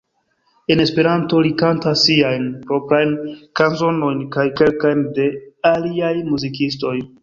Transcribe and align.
En 0.75 0.79
Esperanto 0.85 1.41
li 1.47 1.51
kantas 1.63 2.07
siajn 2.09 2.49
proprajn 2.71 3.15
kanzonojn 3.63 4.27
kaj 4.39 4.49
kelkajn 4.63 5.09
de 5.21 5.31
aliaj 5.77 6.17
muzikistoj. 6.37 7.01